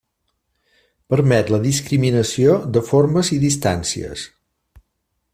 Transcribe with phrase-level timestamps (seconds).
[1.13, 4.25] Permet la discriminació de formes i distàncies.